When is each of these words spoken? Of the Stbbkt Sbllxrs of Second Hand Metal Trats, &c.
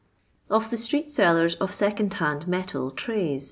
Of 0.49 0.71
the 0.71 0.77
Stbbkt 0.77 1.11
Sbllxrs 1.15 1.57
of 1.61 1.71
Second 1.75 2.15
Hand 2.15 2.47
Metal 2.47 2.89
Trats, 2.89 3.33
&c. 3.35 3.39